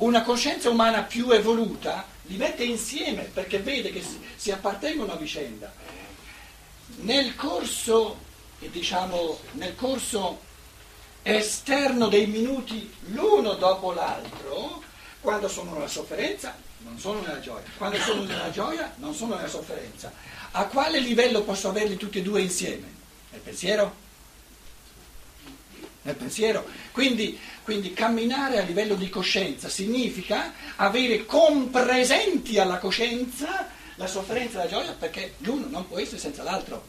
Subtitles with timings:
[0.00, 5.16] una coscienza umana più evoluta li mette insieme perché vede che si, si appartengono a
[5.16, 5.72] vicenda.
[7.00, 8.18] Nel corso,
[8.58, 10.40] diciamo, nel corso
[11.22, 14.82] esterno dei minuti l'uno dopo l'altro,
[15.20, 19.48] quando sono nella sofferenza non sono nella gioia, quando sono nella gioia non sono nella
[19.48, 20.12] sofferenza.
[20.52, 22.86] A quale livello posso averli tutti e due insieme?
[23.30, 24.08] Nel pensiero?
[26.10, 26.66] Nel pensiero.
[26.90, 34.64] Quindi, quindi camminare a livello di coscienza significa avere compresenti alla coscienza la sofferenza e
[34.64, 36.84] la gioia perché l'uno non può essere senza l'altro.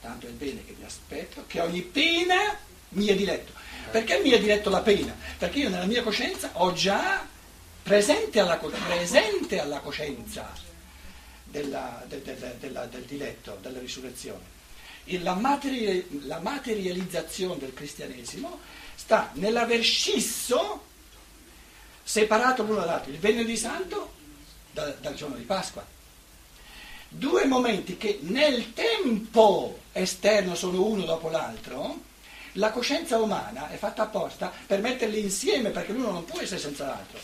[0.00, 2.58] Tanto è bene che mi aspetto che ogni pena
[2.90, 3.52] mi è diletto.
[3.90, 5.14] Perché mi è diletto la pena?
[5.38, 7.24] Perché io nella mia coscienza ho già
[7.82, 10.50] presente alla, presente alla coscienza
[11.44, 14.55] della, del, del, del, del diletto, della risurrezione.
[15.20, 18.58] La, materi, la, materializzazione del cristianesimo
[18.94, 20.84] sta nell'aver scisso,
[22.02, 24.14] separato l'uno dall'altro, il venerdì santo
[24.72, 25.84] dal, dal giorno di Pasqua.
[27.08, 32.02] Due momenti che nel tempo esterno sono uno dopo l'altro,
[32.52, 36.86] la coscienza umana è fatta apposta per metterli insieme perché l'uno non può essere senza
[36.86, 37.18] l'altro.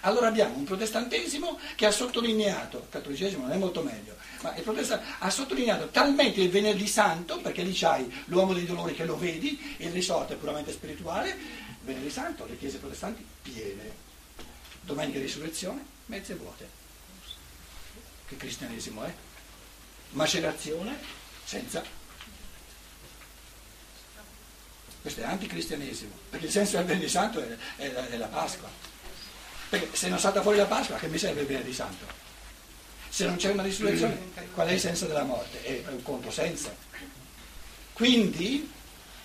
[0.00, 4.62] Allora abbiamo un protestantesimo che ha sottolineato, il cattolicesimo non è molto meglio, ma il
[4.62, 9.16] protestantesimo ha sottolineato talmente il venerdì santo, perché lì c'hai l'uomo dei dolori che lo
[9.16, 11.34] vedi, il risorto è puramente spirituale,
[11.82, 13.90] venerdì santo le chiese protestanti piene,
[14.82, 16.68] domenica risurrezione mezze vuote.
[18.28, 19.14] Che cristianesimo è?
[20.10, 20.98] Macerazione
[21.44, 21.82] senza
[25.00, 28.68] questo è anticristianesimo, perché il senso del venerdì santo è, è, è la Pasqua.
[29.70, 32.23] Perché se non salta fuori la Pasqua, che mi serve il venerdì santo?
[33.14, 34.18] Se non c'è una risurrezione,
[34.54, 35.62] qual è il senso della morte?
[35.62, 36.74] È un controsenso.
[37.92, 38.68] Quindi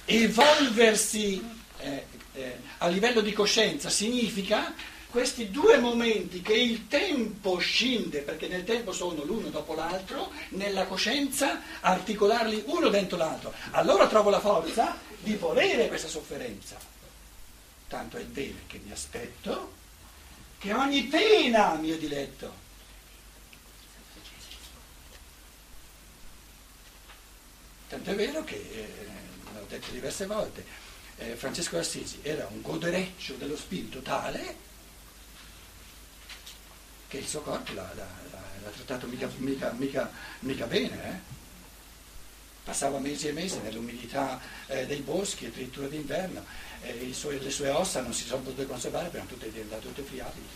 [0.05, 1.43] evolversi
[1.79, 4.75] eh, eh, a livello di coscienza significa
[5.09, 10.85] questi due momenti che il tempo scinde, perché nel tempo sono l'uno dopo l'altro, nella
[10.85, 13.51] coscienza articolarli uno dentro l'altro.
[13.71, 16.77] Allora trovo la forza di volere questa sofferenza.
[17.87, 19.73] Tanto è bene che mi aspetto
[20.59, 22.67] che ogni pena mi è diletto.
[27.89, 28.87] Tanto è vero che, eh,
[29.51, 30.63] l'ho detto diverse volte,
[31.17, 34.67] eh, Francesco Assisi era un godereccio dello spirito tale
[37.07, 38.07] che il suo corpo l'ha, l'ha,
[38.63, 40.11] l'ha trattato mica, mica, mica,
[40.41, 41.03] mica bene.
[41.03, 41.37] Eh?
[42.63, 46.45] Passava mesi e mesi nell'umidità eh, dei boschi, addirittura d'inverno,
[46.81, 50.47] eh, suoi, le sue ossa non si sono potute conservare perché erano tutte tutte friabili.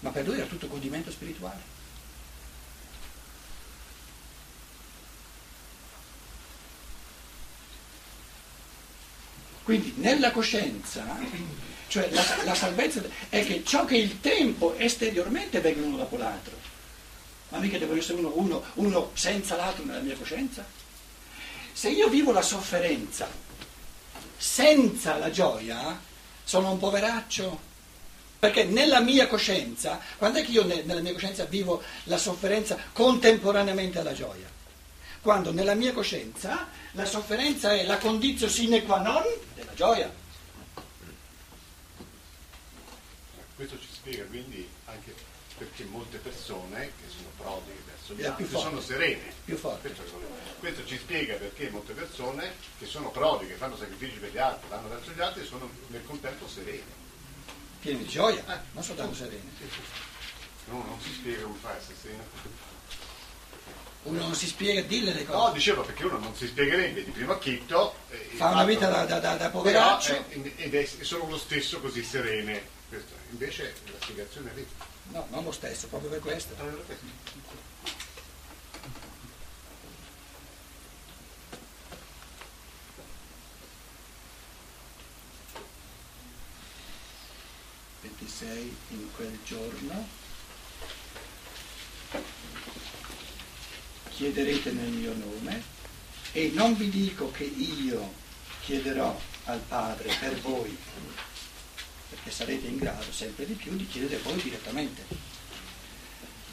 [0.00, 1.76] Ma per lui era tutto godimento spirituale.
[9.68, 11.04] Quindi nella coscienza
[11.88, 16.54] cioè la, la, salvezza è che ciò che il tempo esteriormente venga uno dopo l'altro.
[17.50, 20.64] Ma mica deve essere uno, uno, uno senza l'altro nella mia coscienza.
[21.70, 23.28] Se io vivo la sofferenza
[24.38, 26.00] senza la gioia,
[26.44, 27.60] sono un poveraccio.
[28.38, 33.98] Perché nella mia coscienza, quando è che io nella mia coscienza vivo la sofferenza contemporaneamente
[33.98, 34.48] alla gioia?
[35.20, 39.24] Quando nella mia coscienza la sofferenza è la condizione sine qua non
[39.78, 40.12] gioia.
[43.54, 45.14] Questo ci spiega quindi anche
[45.56, 49.32] perché molte persone che sono prodighe verso gli altri sono serene.
[49.44, 49.78] Questo,
[50.58, 54.88] questo, ci spiega perché molte persone che sono prodighe, fanno sacrifici per gli altri, vanno
[54.88, 57.06] verso gli altri, sono nel contempo serene.
[57.78, 59.50] Pieni di gioia, eh, non soltanto serene.
[60.70, 62.24] No, non si spiega come fa a essere sereno.
[64.04, 65.48] Uno non si spiega, dille le cose.
[65.48, 67.94] No, dicevo perché uno non si spiegherebbe di primo acchitto.
[68.10, 70.12] Eh, Fa una vita da, da, da, da poveraccio.
[70.12, 74.66] Però, eh, ed è, sono lo stesso così serene questo, invece la spiegazione è lì.
[75.10, 76.54] No, non lo stesso, proprio per questo.
[88.00, 90.06] Ventisei in quel giorno
[94.18, 95.62] chiederete nel mio nome
[96.32, 98.12] e non vi dico che io
[98.64, 100.76] chiederò al Padre per voi
[102.10, 105.02] perché sarete in grado sempre di più di chiedere voi direttamente.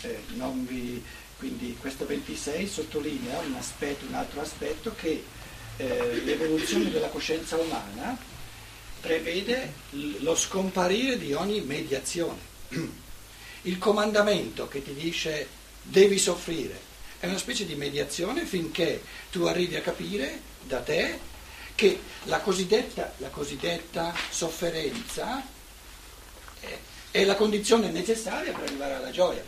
[0.02, 0.22] Eh,
[0.68, 1.04] vi,
[1.40, 5.24] quindi questo 26 sottolinea un, aspetto, un altro aspetto che
[5.78, 8.16] eh, l'evoluzione della coscienza umana
[9.02, 9.74] prevede
[10.20, 12.40] lo scomparire di ogni mediazione.
[13.64, 15.48] Il comandamento che ti dice
[15.82, 19.02] devi soffrire è una specie di mediazione finché
[19.32, 21.20] tu arrivi a capire da te
[21.76, 25.44] che la cosiddetta, la cosiddetta sofferenza
[27.12, 29.44] è la condizione necessaria per arrivare alla gioia.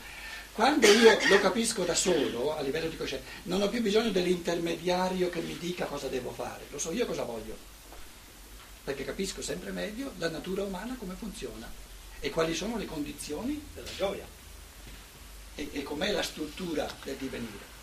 [0.54, 5.30] Quando io lo capisco da solo, a livello di coscienza, non ho più bisogno dell'intermediario
[5.30, 7.56] che mi dica cosa devo fare, lo so io cosa voglio,
[8.84, 11.70] perché capisco sempre meglio la natura umana come funziona
[12.20, 14.37] e quali sono le condizioni della gioia
[15.58, 17.76] e, e com'è la struttura del divenire.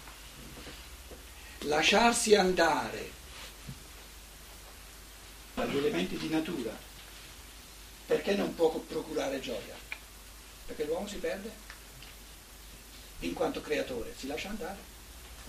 [1.61, 3.11] Lasciarsi andare
[5.55, 6.77] agli elementi di natura
[8.07, 9.75] perché non può procurare gioia?
[10.67, 11.51] Perché l'uomo si perde
[13.21, 14.79] in quanto creatore, si lascia andare,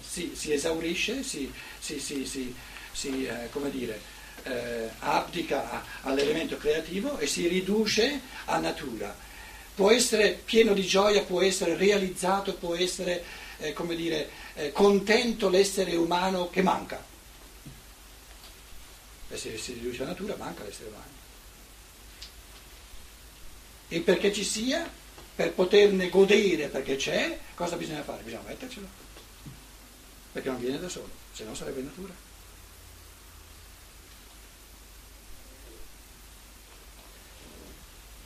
[0.01, 3.99] si, si esaurisce, si, si, si eh, come dire,
[4.43, 9.24] eh, abdica all'elemento creativo e si riduce a natura.
[9.75, 13.23] Può essere pieno di gioia, può essere realizzato, può essere,
[13.57, 17.03] eh, come dire, eh, contento l'essere umano che manca.
[19.27, 21.15] E se si riduce a natura manca l'essere umano
[23.87, 24.89] e perché ci sia,
[25.35, 28.23] per poterne godere perché c'è, cosa bisogna fare?
[28.23, 28.87] Bisogna mettercelo,
[30.31, 32.24] perché non viene da solo, se no sarebbe natura.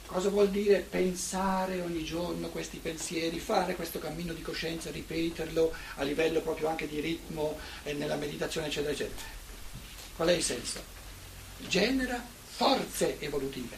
[0.10, 6.04] Cosa vuol dire pensare ogni giorno questi pensieri, fare questo cammino di coscienza, ripeterlo a
[6.04, 9.28] livello proprio anche di ritmo e nella meditazione, eccetera, eccetera?
[10.16, 10.82] Qual è il senso?
[11.68, 13.78] Genera forze evolutive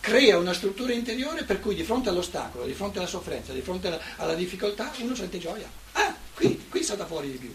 [0.00, 4.00] crea una struttura interiore per cui di fronte all'ostacolo, di fronte alla sofferenza, di fronte
[4.16, 5.70] alla, difficoltà, uno sente gioia.
[5.92, 7.54] Ah, qui, qui salta fuori di più.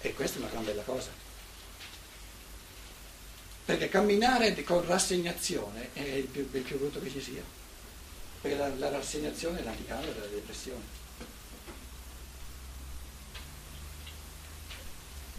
[0.00, 1.10] E questa è una gran bella cosa.
[3.70, 7.42] Perché camminare con rassegnazione è il più, il più brutto che ci sia.
[8.40, 10.82] Perché la, la rassegnazione è l'anticamera della depressione.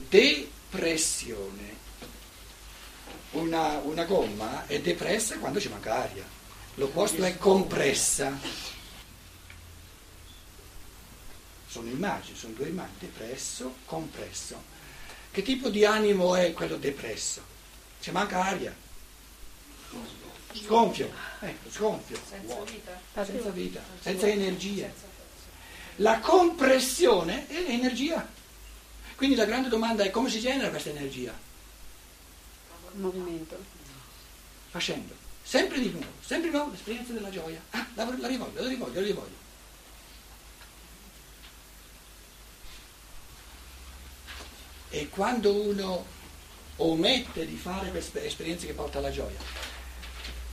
[0.07, 1.75] Depressione
[3.31, 6.25] una, una gomma è depressa quando ci manca aria,
[6.75, 8.39] l'opposto è compressa.
[11.68, 14.63] Sono immagini, sono due immagini, depresso, compresso.
[15.31, 17.50] Che tipo di animo è quello depresso?
[18.01, 18.75] Ci manca aria.
[20.53, 21.09] Sgonfio,
[21.39, 22.19] ecco, sgonfio.
[22.27, 23.00] Senza vita.
[23.24, 24.92] Senza vita, senza energia.
[25.98, 28.27] La compressione è energia.
[29.15, 31.50] Quindi la grande domanda è come si genera questa energia?
[32.94, 33.57] movimento.
[34.69, 35.13] Facendo
[35.44, 37.62] sempre di nuovo, sempre di nuovo l'esperienza della gioia.
[37.71, 39.39] Ah, la, la rivoglio, la rivoglio, la rivoglio.
[44.89, 46.06] E quando uno
[46.83, 49.38] omette di fare queste esperienze che porta alla gioia,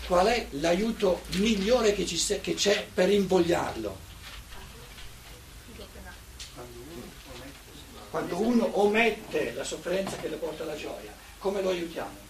[0.07, 4.07] qual è l'aiuto migliore che, ci, che c'è per invogliarlo?
[8.11, 12.27] Quando uno omette la sofferenza che le porta alla gioia, come lo aiutiamo?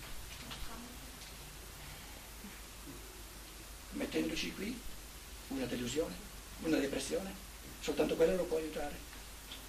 [3.99, 4.81] mettendoci qui
[5.49, 6.15] una delusione,
[6.63, 7.33] una depressione,
[7.81, 9.07] soltanto quello lo può aiutare.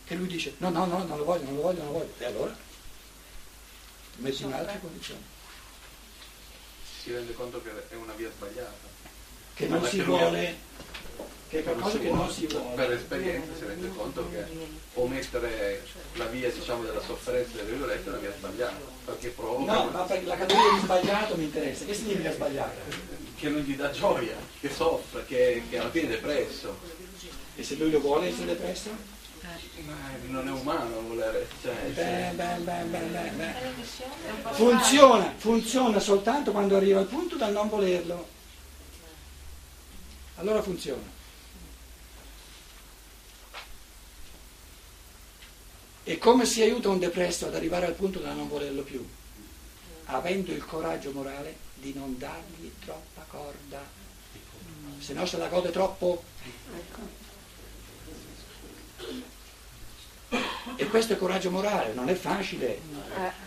[0.06, 2.14] Che lui dice no, no, no, non lo voglio, non lo voglio, non lo voglio.
[2.18, 2.56] E allora
[4.20, 5.24] metti in altre condizioni.
[7.02, 8.88] Si rende conto che è una via sbagliata.
[9.54, 10.58] Che non, non si vuole,
[11.50, 12.76] che è qualcosa che non si vuole.
[12.76, 14.46] Per esperienza si rende conto che
[14.94, 18.98] omettere la via diciamo, della sofferenza delle violette è una via sbagliata.
[19.06, 19.74] Perché provoca...
[19.74, 21.86] No, ma per la categoria di sbagliato mi interessa.
[21.86, 23.18] Che significa sbagliato?
[23.40, 26.78] che non gli dà gioia, che soffre, che, che alla fine è depresso.
[27.56, 28.90] E se lui lo vuole essere depresso?
[29.86, 29.96] Ma
[30.28, 31.48] non è umano volere.
[31.62, 32.32] Cioè, beh,
[32.64, 33.54] beh, beh,
[34.52, 38.28] funziona, funziona soltanto quando arriva al punto da non volerlo.
[40.36, 41.18] Allora funziona.
[46.04, 49.08] E come si aiuta un depresso ad arrivare al punto da non volerlo più?
[50.06, 53.80] Avendo il coraggio morale di non dargli troppa corda,
[54.98, 56.24] se no se la gode troppo.
[60.76, 62.80] E questo è coraggio morale, non è facile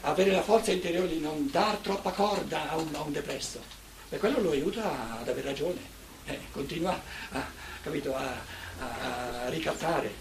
[0.02, 3.60] avere la forza interiore di non dar troppa corda a un, a un depresso.
[4.08, 5.80] E quello lo aiuta ad avere ragione,
[6.26, 7.46] eh, continua a,
[7.82, 8.34] capito, a,
[8.78, 10.12] a, a ricattare.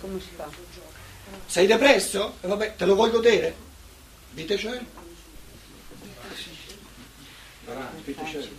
[0.00, 0.48] Come si fa?
[1.46, 2.36] Sei depresso?
[2.40, 3.54] E vabbè, te lo vuoi godere?
[4.30, 4.80] Dite cioè?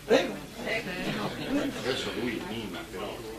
[0.06, 0.36] Prego.
[1.80, 3.35] Adesso lui mima però.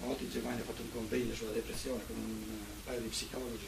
[0.00, 3.66] Oggi Giovanni ha fatto un convegno sulla depressione con un paio di psicologi.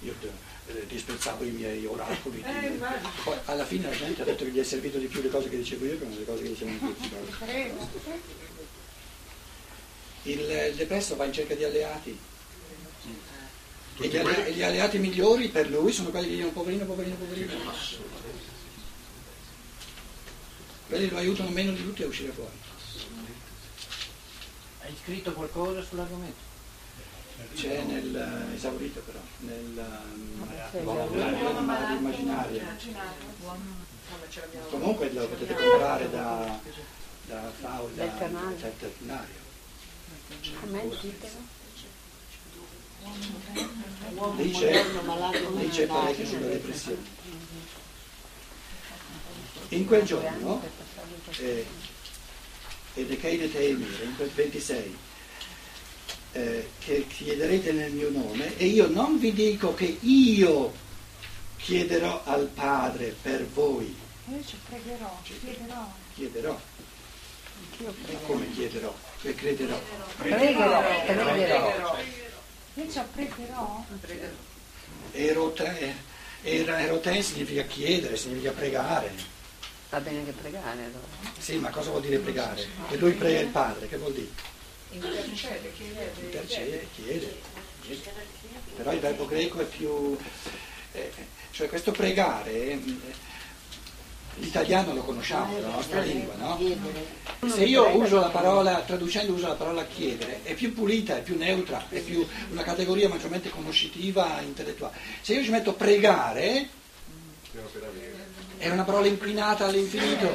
[0.00, 0.14] Io
[0.66, 2.42] eh, disprezzavo i miei oracoli.
[2.62, 2.78] Eh,
[3.22, 5.48] Poi alla fine la gente ha detto che gli è servito di più le cose
[5.48, 7.32] che dicevo io che non le cose che dicevano i psicologi.
[10.24, 12.16] Il depresso va in cerca di alleati
[13.98, 17.52] E gli, alle, gli, alleati migliori per lui sono quelli che dicono poverino, poverino, poverino.
[20.86, 22.50] Quelli lo aiutano meno di tutti a uscire fuori.
[24.84, 26.50] Hai scritto qualcosa sull'argomento?
[27.54, 29.84] C'è nel eh, esaurito però, nel
[30.72, 30.96] um,
[31.98, 32.62] immaginario.
[34.70, 36.60] Comunque lo potete comprare da,
[37.26, 38.04] da FAO, da
[40.66, 41.60] me il titolo?
[44.36, 44.84] Dice,
[45.56, 47.20] dice parecchio sulla depressione.
[49.68, 50.62] In quel giorno,
[51.38, 51.66] eh,
[52.94, 54.96] e decadete Emir, in quel 26,
[56.32, 60.72] eh, che chiederete nel mio nome, e io non vi dico che io
[61.56, 63.94] chiederò al Padre per voi.
[64.30, 65.92] Io ci pregherò, chiederò.
[66.14, 66.60] Chiederò.
[67.78, 68.94] Ma come chiederò?
[69.20, 69.80] Che crederò?
[70.16, 71.96] Pregherò, pregherò.
[72.74, 73.84] Io ci pregherò.
[75.12, 75.96] Eroten,
[76.42, 79.40] eroten significa chiedere, significa pregare.
[79.92, 81.04] Va bene che pregare allora.
[81.38, 82.66] Sì, ma cosa vuol dire pregare?
[82.88, 84.30] Che lui prega il Padre, che vuol dire?
[84.90, 86.12] Intercede, chiede.
[86.18, 87.36] Intercede, chiede.
[88.74, 90.16] Però il verbo greco è più...
[90.92, 91.12] Eh,
[91.50, 92.52] cioè questo pregare...
[92.52, 92.80] Eh,
[94.36, 96.58] L'italiano lo conosciamo, la nostra lingua, no?
[97.50, 101.36] Se io uso la parola, traducendo uso la parola chiedere, è più pulita, è più
[101.36, 104.96] neutra, è più una categoria maggiormente conoscitiva, intellettuale.
[105.20, 106.66] Se io ci metto pregare,
[108.56, 110.26] è una parola inclinata all'infinito.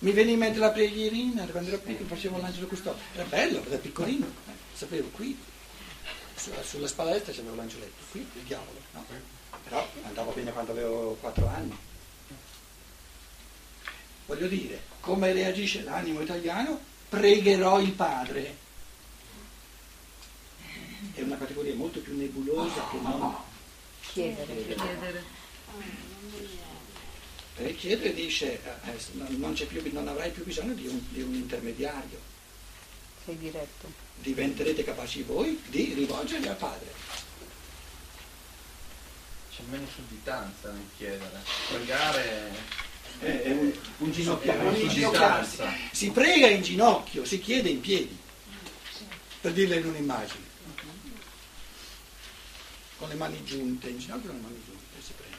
[0.00, 3.00] Mi veniva in mente la preghierina, quando ero piccolo facevo l'angelo custode.
[3.14, 4.30] Era bello, era piccolino,
[4.74, 5.38] sapevo qui,
[6.34, 9.04] sulla, sulla spalla destra c'avevo l'angeletto, qui il diavolo, no?
[9.64, 11.78] però andavo bene quando avevo 4 anni.
[14.26, 16.78] Voglio dire, come reagisce l'animo italiano?
[17.08, 18.66] Pregherò il padre.
[21.14, 23.46] È una categoria molto più nebulosa che non
[24.22, 24.74] chiedere.
[24.74, 25.24] chiedere.
[27.74, 32.20] Chiedere dice eh, non, più, non, avrai più bisogno di un, di un intermediario.
[33.24, 33.90] Sei diretto.
[34.16, 37.26] Diventerete capaci voi di rivolgervi al padre
[39.58, 41.42] c'è meno sudditanza nel chiedere.
[41.68, 42.52] Pregare
[43.18, 45.62] è, è un, un ginocchiarsi.
[45.90, 48.16] Si prega in ginocchio, si chiede in piedi,
[49.40, 50.47] per dirla in un'immagine.
[52.98, 55.36] Con le mani giunte, in ginocchio con le mani giunte si prega.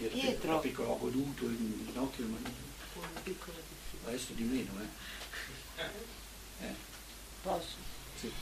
[0.00, 0.52] Io Pietro.
[0.52, 3.46] da piccolo ho goduto in ginocchio e mani giunte.
[4.04, 5.82] Adesso di meno, eh.
[6.66, 6.74] eh.
[7.42, 7.76] Posso?
[8.20, 8.32] Sì.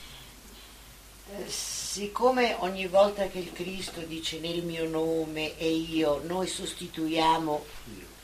[1.28, 7.66] Eh, siccome ogni volta che il Cristo dice nel mio nome e io, noi sostituiamo
[7.96, 8.15] io.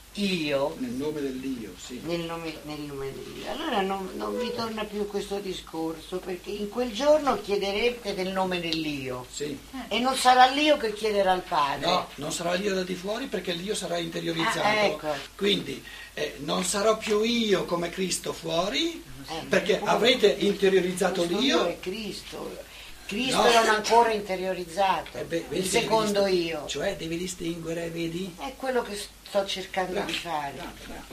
[0.78, 2.00] Nel nome dell'io, sì.
[2.04, 3.50] Nel nome, nel nome dell'io.
[3.50, 8.60] Allora non, non, mi torna più questo discorso, perché in quel giorno chiederete del nome
[8.60, 9.26] dell'io.
[9.32, 9.58] Sì.
[9.88, 11.86] E non sarà l'io che chiederà al Padre.
[11.86, 14.60] No, non sarà l'io da di fuori perché l'io sarà interiorizzato.
[14.60, 15.08] Ah, ecco.
[15.34, 21.64] Quindi eh, non sarò più io come Cristo fuori, eh, perché avrete interiorizzato l'io.
[21.64, 22.70] È Cristo
[23.12, 23.52] Cristo no.
[23.52, 26.66] non ancora interiorizzato, eh beh, il secondo devi, io.
[26.66, 28.34] Cioè devi distinguere, vedi?
[28.38, 30.52] È quello che sto cercando bravo, di fare.
[30.52, 31.04] Bravo, bravo.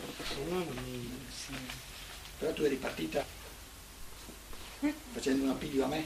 [1.29, 1.53] Sì.
[2.37, 3.25] Però tu eri partita
[5.11, 6.05] facendo un appiglio a me.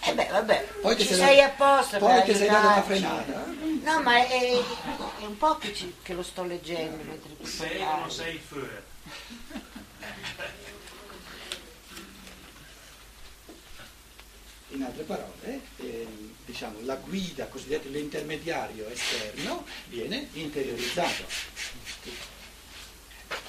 [0.00, 3.44] Eh beh, vabbè, poi ci sei da, apposta Poi ti sei data una frenata.
[3.82, 4.58] No, ma è,
[5.18, 8.38] è un po' che, ci, che, lo sto leggendo mentre tu Sei o non sei
[8.38, 8.68] fuori?
[14.78, 16.06] In altre parole, eh,
[16.46, 21.24] diciamo, la guida, cosiddetta l'intermediario esterno, viene interiorizzato.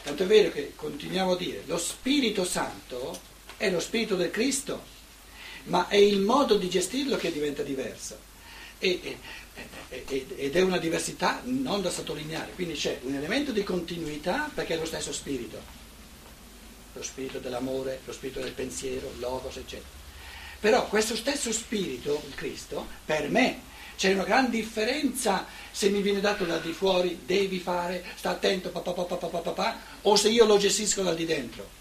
[0.01, 3.19] Tanto è vero che continuiamo a dire, lo Spirito Santo
[3.57, 4.83] è lo Spirito del Cristo,
[5.65, 8.17] ma è il modo di gestirlo che diventa diverso.
[8.79, 8.99] E,
[9.87, 14.73] e, ed è una diversità non da sottolineare, quindi c'è un elemento di continuità perché
[14.73, 15.61] è lo stesso spirito,
[16.93, 19.98] lo spirito dell'amore, lo spirito del pensiero, l'ogos, eccetera
[20.59, 26.19] però questo stesso spirito, il Cristo, per me c'è una gran differenza se mi viene
[26.19, 30.45] dato da di fuori, devi fare, sta attento, papà, papà, papà, papà, o se io
[30.45, 31.77] lo gestisco da di dentro.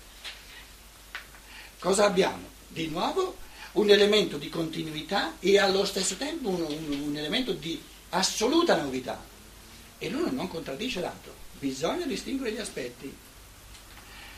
[1.78, 2.49] Cosa abbiamo?
[2.68, 3.37] Di nuovo
[3.73, 7.80] un elemento di continuità e allo stesso tempo un, un, un elemento di
[8.11, 9.20] assoluta novità.
[9.99, 13.12] E l'uno non contraddice l'altro, bisogna distinguere gli aspetti.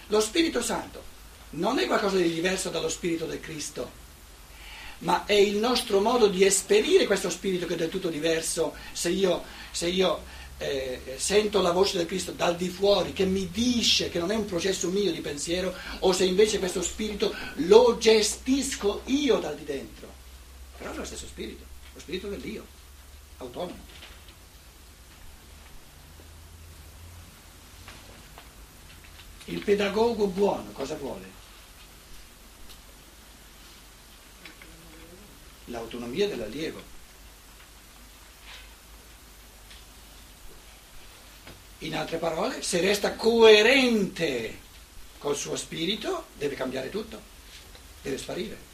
[0.06, 1.02] Lo Spirito Santo
[1.50, 4.00] non è qualcosa di diverso dallo Spirito del Cristo
[5.00, 9.09] ma è il nostro modo di esperire questo spirito che è del tutto diverso se
[9.11, 10.23] io, se io
[10.59, 14.35] eh, sento la voce del Cristo dal di fuori che mi dice che non è
[14.35, 17.35] un processo mio di pensiero o se invece questo spirito
[17.66, 20.09] lo gestisco io dal di dentro.
[20.76, 21.64] Però è lo stesso spirito,
[21.95, 22.66] lo spirito dell'io,
[23.38, 23.88] autonomo.
[29.47, 31.39] Il pedagogo buono cosa vuole?
[35.71, 36.99] L'autonomia dell'allievo.
[41.79, 44.59] In altre parole, se resta coerente
[45.19, 47.21] col suo spirito, deve cambiare tutto,
[48.03, 48.69] deve sparire.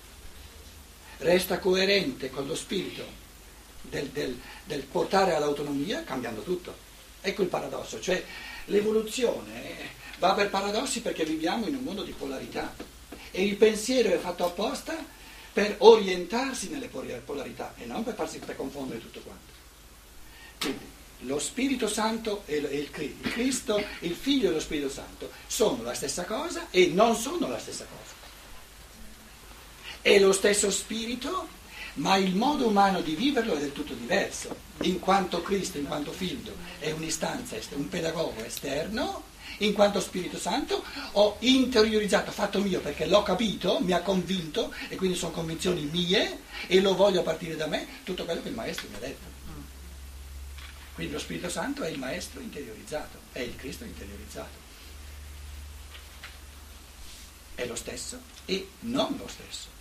[1.19, 3.05] Resta coerente con lo spirito
[3.83, 6.85] del, del, del portare all'autonomia, cambiando tutto.
[7.21, 8.23] Ecco il paradosso, cioè
[8.67, 12.75] l'evoluzione Va per paradossi perché viviamo in un mondo di polarità
[13.31, 14.97] e il pensiero è fatto apposta
[15.57, 19.53] per orientarsi nelle polarità e non per farsi per confondere tutto quanto.
[20.61, 20.85] Quindi
[21.21, 26.27] lo Spirito Santo e il Cristo, il Figlio e lo Spirito Santo sono la stessa
[26.27, 28.13] cosa e non sono la stessa cosa.
[30.03, 31.49] È lo stesso Spirito,
[31.95, 34.55] ma il modo umano di viverlo è del tutto diverso.
[34.83, 39.23] In quanto Cristo, in quanto Figlio, è un'istanza, un pedagogo esterno,
[39.59, 44.97] in quanto Spirito Santo, ho interiorizzato, fatto mio perché l'ho capito, mi ha convinto e
[44.97, 48.55] quindi sono convinzioni mie e lo voglio a partire da me, tutto quello che il
[48.55, 49.35] Maestro mi ha detto.
[50.95, 54.65] Quindi lo Spirito Santo è il Maestro interiorizzato, è il Cristo interiorizzato.
[57.55, 59.76] È lo stesso e non lo stesso.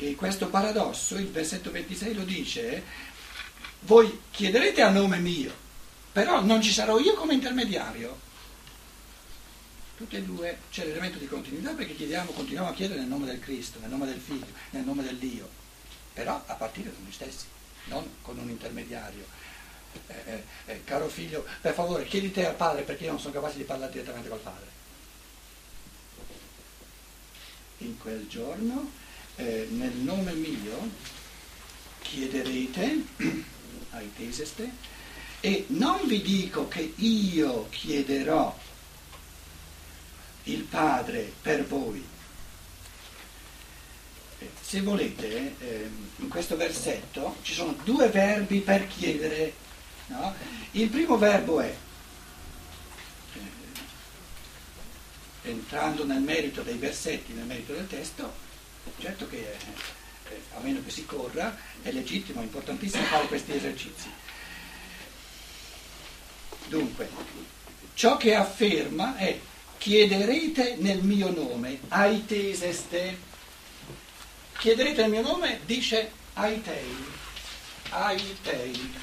[0.00, 2.84] E questo paradosso, il versetto 26 lo dice,
[3.80, 5.52] voi chiederete a nome mio,
[6.12, 8.26] però non ci sarò io come intermediario.
[9.96, 13.40] Tutte e due c'è l'elemento di continuità perché chiediamo, continuiamo a chiedere nel nome del
[13.40, 15.48] Cristo, nel nome del Figlio, nel nome dell'Io,
[16.12, 17.46] però a partire da noi stessi,
[17.86, 19.26] non con un intermediario.
[20.06, 23.32] Eh, eh, eh, caro figlio, per favore chiedi te al padre perché io non sono
[23.32, 24.66] capace di parlare direttamente col padre.
[27.78, 29.06] In quel giorno
[29.38, 30.90] eh, nel nome mio
[32.00, 33.04] chiederete
[33.90, 34.70] ai teseste
[35.40, 38.56] e non vi dico che io chiederò
[40.44, 42.04] il Padre per voi.
[44.40, 49.52] Eh, se volete, eh, in questo versetto ci sono due verbi per chiedere.
[50.06, 50.34] No?
[50.72, 51.76] Il primo verbo è,
[53.34, 53.40] eh,
[55.42, 58.46] entrando nel merito dei versetti, nel merito del testo,
[58.98, 59.56] Certo che,
[60.28, 64.10] eh, a meno che si corra, è legittimo, è importantissimo fare questi esercizi.
[66.68, 67.08] Dunque,
[67.94, 69.38] ciò che afferma è
[69.78, 73.26] chiederete nel mio nome, aiteseste.
[74.58, 76.94] Chiederete nel mio nome, dice aitei,
[77.90, 78.94] aitei.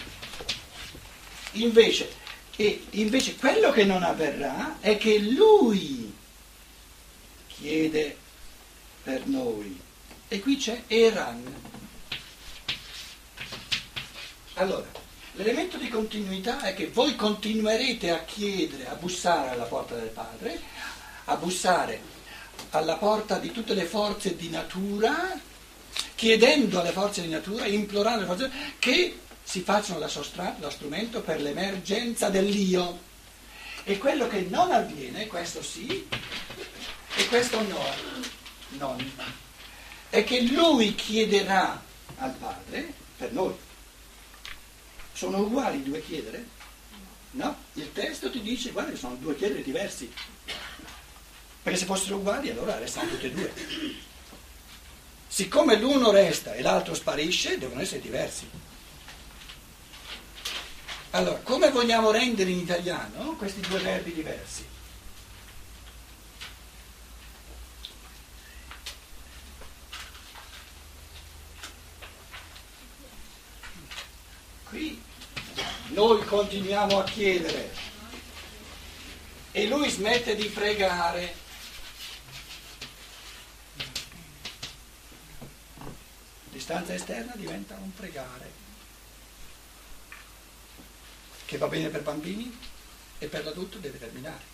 [1.54, 2.12] Invece,
[2.58, 6.14] e invece quello che non avverrà è che lui
[7.48, 8.18] chiede
[9.06, 9.80] per noi.
[10.28, 11.44] E qui c'è Eran.
[14.56, 14.88] Allora,
[15.34, 20.60] l'elemento di continuità è che voi continuerete a chiedere, a bussare alla porta del Padre,
[21.26, 22.14] a bussare
[22.72, 25.40] alla porta di tutte le forze di natura,
[26.16, 31.22] chiedendo alle forze di natura, implorando alle forze di natura, che si facciano lo strumento
[31.22, 33.04] per l'emergenza dell'io.
[33.84, 36.08] E quello che non avviene, questo sì,
[37.18, 38.34] e questo no
[38.78, 39.12] non,
[40.10, 41.82] è che lui chiederà
[42.18, 43.54] al Padre per noi.
[45.14, 46.46] Sono uguali due chiedere?
[47.32, 50.12] No, il testo ti dice guarda che sono due chiedere diversi.
[51.64, 53.54] Perché se fossero uguali allora restano tutti e due.
[55.28, 58.48] Siccome l'uno resta e l'altro sparisce, devono essere diversi.
[61.12, 64.66] Allora, come vogliamo rendere in italiano questi due verbi diversi?
[74.70, 75.02] Qui
[75.96, 77.74] noi continuiamo a chiedere
[79.54, 81.34] e lui smette di pregare.
[86.52, 88.52] L'istanza esterna diventa un pregare
[91.46, 92.58] che va bene per bambini
[93.18, 94.54] e per l'adulto deve terminare.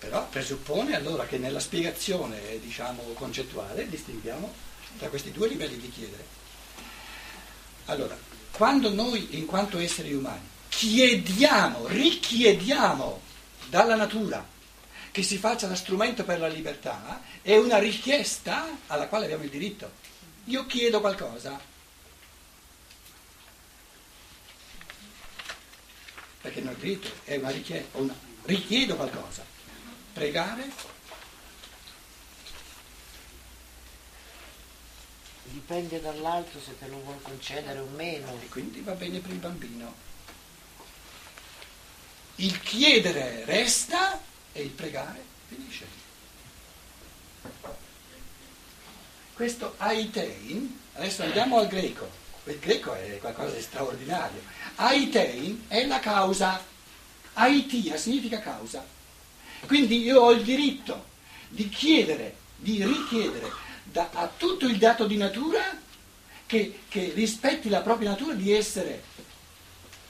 [0.00, 4.52] Però presuppone allora che nella spiegazione diciamo, concettuale distinguiamo
[4.98, 6.38] tra questi due livelli di chiedere.
[7.84, 8.29] Allora,
[8.60, 13.22] quando noi, in quanto esseri umani, chiediamo, richiediamo
[13.70, 14.46] dalla natura
[15.10, 19.48] che si faccia da strumento per la libertà è una richiesta alla quale abbiamo il
[19.48, 19.90] diritto.
[20.44, 21.58] Io chiedo qualcosa,
[26.42, 29.42] perché non è diritto, è una richiesta, una, richiedo qualcosa.
[30.12, 30.70] Pregare
[35.50, 38.38] dipende dall'altro se te lo vuol concedere o meno.
[38.40, 39.94] E quindi va bene per il bambino.
[42.36, 44.20] Il chiedere resta
[44.52, 45.86] e il pregare finisce.
[49.34, 52.08] Questo aitein, adesso andiamo al greco,
[52.44, 54.42] il greco è qualcosa di straordinario.
[54.76, 56.62] Aitein è la causa,
[57.34, 58.84] aitia significa causa.
[59.66, 61.06] Quindi io ho il diritto
[61.48, 63.50] di chiedere, di richiedere
[63.90, 65.78] da, a tutto il dato di natura
[66.46, 69.02] che, che rispetti la propria natura di essere,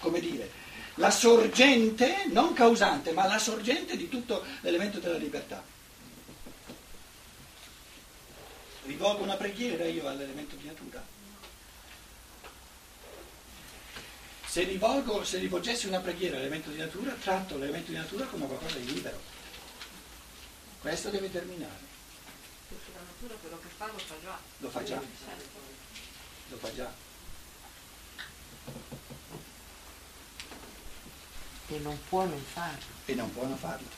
[0.01, 0.59] come dire,
[0.95, 5.62] la sorgente, non causante, ma la sorgente di tutto l'elemento della libertà.
[8.85, 11.03] Rivolgo una preghiera io all'elemento di natura.
[14.47, 18.79] Se, rivolgo, se rivolgessi una preghiera all'elemento di natura, tratto l'elemento di natura come qualcosa
[18.79, 19.21] di libero.
[20.81, 21.88] Questo deve terminare.
[22.71, 24.39] Perché la natura quello che fa lo fa già.
[24.59, 25.03] Lo fa già.
[26.51, 26.95] Lo fa già.
[31.67, 32.85] E non può non farlo.
[33.07, 33.89] E non può non farlo.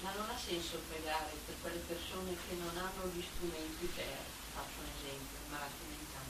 [0.00, 4.16] Ma non ha senso pregare per quelle persone che non hanno gli strumenti per,
[4.54, 6.24] faccio un esempio, i malati mentali.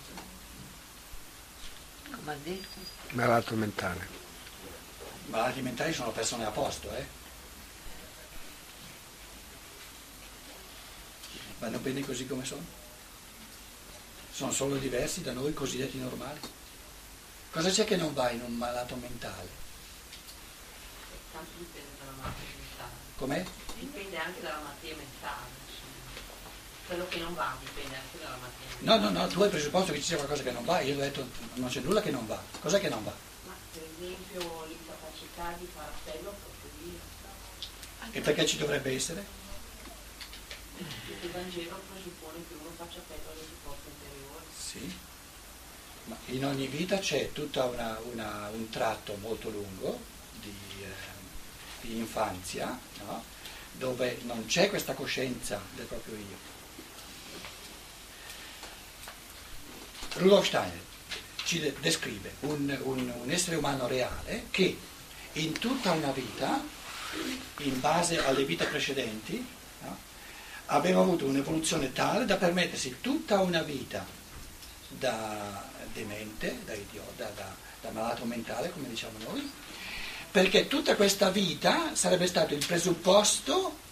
[2.17, 2.79] Come ha detto?
[3.11, 4.09] Malato mentale.
[5.27, 7.23] Malati mentali sono persone a posto, eh?
[11.59, 12.64] Vanno bene così come sono.
[14.33, 16.40] Sono solo diversi da noi cosiddetti normali.
[17.51, 19.62] Cosa c'è che non va in un malato mentale?
[21.35, 22.93] tanto dipende dalla malattia mentale.
[23.17, 23.45] Com'è?
[23.79, 25.62] Dipende anche dalla malattia mentale.
[26.87, 29.01] Quello che non va dipende anche dalla malattia mentale.
[29.01, 30.99] No, no, no, tu hai presupposto che ci sia qualcosa che non va, io ho
[30.99, 32.40] detto non c'è nulla che non va.
[32.61, 33.14] Cos'è che non va?
[33.47, 36.35] Ma per esempio l'incapacità di fare appello a
[36.83, 38.12] via.
[38.12, 39.43] E perché ci dovrebbe essere?
[40.79, 44.45] Il Vangelo presuppone che uno faccia appello alle forze interiori.
[44.57, 44.99] Sì.
[46.07, 49.99] Ma in ogni vita c'è tutto un tratto molto lungo
[50.41, 51.15] di eh,
[51.85, 53.23] di infanzia, no?
[53.73, 56.53] dove non c'è questa coscienza del proprio io.
[60.15, 60.81] Rudolf Steiner
[61.45, 64.79] ci descrive un, un, un essere umano reale che
[65.33, 66.63] in tutta una vita,
[67.59, 69.45] in base alle vite precedenti,
[69.81, 69.99] no?
[70.66, 74.05] Aveva avuto un'evoluzione tale da permettersi tutta una vita
[74.88, 79.50] da demente, da idiota, da, da malato mentale, come diciamo noi,
[80.31, 83.83] perché tutta questa vita sarebbe stato il presupposto,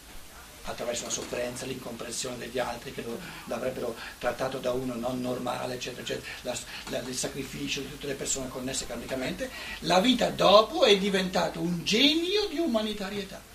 [0.65, 6.03] attraverso la sofferenza, l'incomprensione degli altri che lo, l'avrebbero trattato da uno non normale, eccetera,
[6.03, 6.57] eccetera, la,
[6.89, 11.85] la, il sacrificio di tutte le persone connesse karmicamente, la vita dopo è diventato un
[11.85, 13.52] genio di umanitarietà.